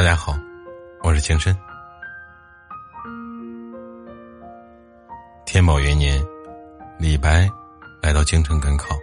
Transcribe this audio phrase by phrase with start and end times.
[0.00, 0.34] 大家好，
[1.02, 1.54] 我是情深。
[5.44, 6.24] 天宝元年，
[6.98, 7.46] 李白
[8.02, 8.96] 来到京城赶考，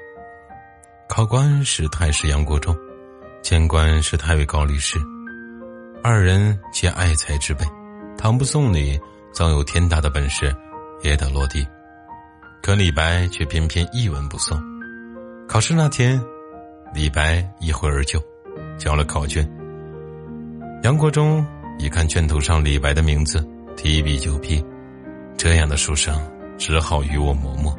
[1.08, 2.76] 考官是太师杨国忠，
[3.44, 4.98] 监官是太尉高力士，
[6.04, 7.64] 二人皆爱才之辈，
[8.18, 9.00] 唐不宋里
[9.32, 10.52] 早有天大的本事，
[11.04, 11.64] 也得落地。
[12.64, 14.60] 可李白却偏偏一文不送。
[15.48, 16.20] 考试那天，
[16.92, 18.20] 李白一挥而就，
[18.80, 19.48] 交了考卷。
[20.88, 21.46] 杨国忠
[21.80, 24.64] 一看卷头上李白的名字，提笔就批
[25.36, 26.18] ：“这样的书生，
[26.58, 27.78] 只好与我磨墨。”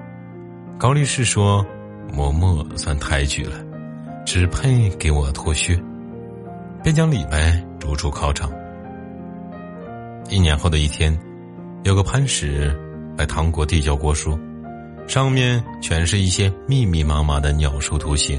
[0.79, 1.65] 高力士说
[2.13, 3.65] ：“磨墨算抬举了，
[4.27, 5.75] 只配给我脱靴。”
[6.85, 8.53] 便将李白逐出考场。
[10.29, 11.19] 一年后的一天，
[11.85, 12.79] 有个潘石
[13.17, 14.39] 来唐国递交国书，
[15.07, 18.39] 上面全是一些密密麻麻的鸟兽图形。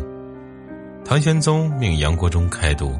[1.04, 2.94] 唐玄宗命杨国忠开读。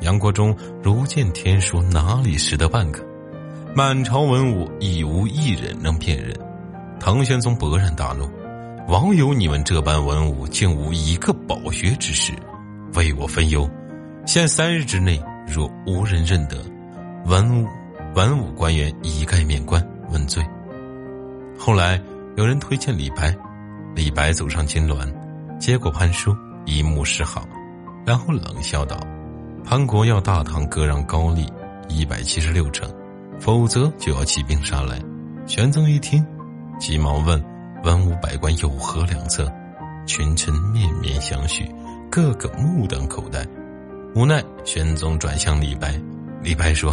[0.00, 3.04] 杨国忠如见天书，哪里识得半个？
[3.74, 6.34] 满朝文武已无一人能辨认。
[6.98, 8.28] 唐玄宗勃然大怒
[8.88, 12.32] ：“枉有你们这般文武，竟无一个饱学之士，
[12.94, 13.68] 为我分忧。
[14.26, 16.56] 限三日之内，若无人认得，
[17.26, 17.68] 文武
[18.14, 20.42] 文武官员一概免官问罪。”
[21.58, 22.00] 后来
[22.36, 23.36] 有人推荐李白，
[23.94, 25.06] 李白走上金銮，
[25.58, 26.34] 接过潘书，
[26.64, 27.46] 一目十行，
[28.06, 28.98] 然后冷笑道。
[29.70, 31.46] 潘国要大唐割让高丽
[31.88, 32.92] 一百七十六城，
[33.38, 35.00] 否则就要起兵杀来。
[35.46, 36.26] 玄宗一听，
[36.80, 37.40] 急忙问
[37.84, 39.48] 文武百官有何良策。
[40.06, 41.70] 群臣面面相觑，
[42.10, 43.46] 个个目瞪口呆。
[44.16, 45.94] 无奈，玄宗转向李白。
[46.42, 46.92] 李白说：“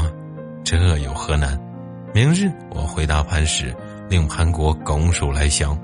[0.64, 1.60] 这有何难？
[2.14, 3.76] 明日我回答潘使，
[4.08, 5.76] 令潘国拱手来降。”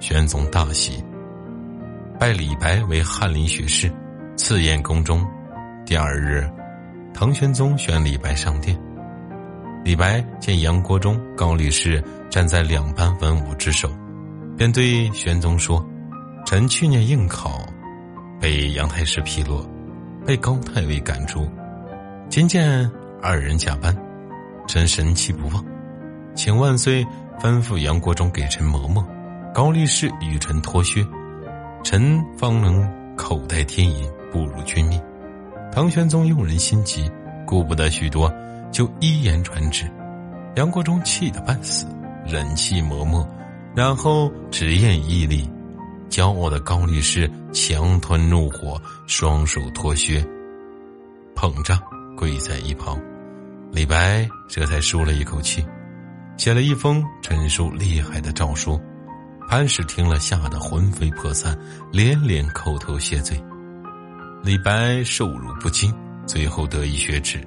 [0.00, 1.02] 玄宗大喜，
[2.20, 3.90] 拜李白为翰林学士，
[4.36, 5.26] 赐宴宫中。
[5.86, 6.44] 第二日，
[7.14, 8.76] 唐玄宗选李白上殿。
[9.84, 13.88] 李白见杨国忠、高力士站在两班文武之首，
[14.56, 15.88] 便对玄宗说
[16.44, 17.64] ：“臣去年应考，
[18.40, 19.64] 被杨太师批落，
[20.26, 21.48] 被高太尉赶出。
[22.28, 22.90] 今见
[23.22, 23.96] 二人加班，
[24.66, 25.64] 臣神气不旺，
[26.34, 27.04] 请万岁
[27.40, 29.06] 吩咐杨国忠给臣磨墨，
[29.54, 31.06] 高力士与臣脱靴，
[31.84, 32.84] 臣方能
[33.14, 35.00] 口袋天银，步入军命。”
[35.76, 37.06] 唐玄宗用人心急，
[37.46, 38.32] 顾不得许多，
[38.72, 39.84] 就一言传旨。
[40.54, 41.86] 杨国忠气得半死，
[42.24, 43.28] 忍气磨墨，
[43.74, 45.46] 然后直咽毅力。
[46.08, 50.26] 骄傲的高力士强吞怒火，双手脱靴，
[51.34, 51.78] 捧着
[52.16, 52.98] 跪在一旁。
[53.70, 55.62] 李白这才舒了一口气，
[56.38, 58.80] 写了一封陈述厉害的诏书。
[59.46, 61.54] 潘使听了，吓得魂飞魄散，
[61.92, 63.38] 连连叩头谢罪。
[64.46, 65.92] 李白受辱不惊，
[66.24, 67.44] 最后得以雪耻。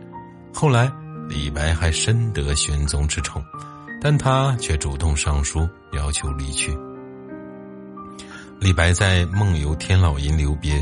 [0.54, 0.92] 后来，
[1.30, 3.42] 李白还深得玄宗之宠，
[4.02, 6.78] 但他却主动上书要求离去。
[8.60, 10.76] 李白在《梦游天姥吟留别》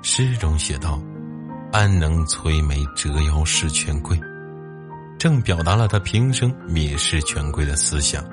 [0.00, 1.02] 诗中写道
[1.74, 4.16] ：“安能摧眉折腰事权贵”，
[5.18, 8.24] 正表达了他平生蔑视权贵的思想。